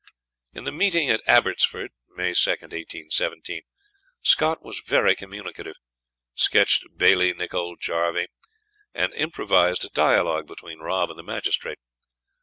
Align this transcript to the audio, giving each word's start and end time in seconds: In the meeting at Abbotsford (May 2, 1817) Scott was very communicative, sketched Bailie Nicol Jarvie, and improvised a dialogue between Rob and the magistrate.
In 0.51 0.63
the 0.63 0.71
meeting 0.71 1.11
at 1.11 1.21
Abbotsford 1.27 1.91
(May 2.15 2.33
2, 2.33 2.49
1817) 2.49 3.61
Scott 4.23 4.65
was 4.65 4.79
very 4.79 5.13
communicative, 5.13 5.75
sketched 6.33 6.85
Bailie 6.97 7.35
Nicol 7.35 7.75
Jarvie, 7.75 8.29
and 8.95 9.13
improvised 9.13 9.85
a 9.85 9.89
dialogue 9.89 10.47
between 10.47 10.79
Rob 10.79 11.11
and 11.11 11.19
the 11.19 11.23
magistrate. 11.23 11.77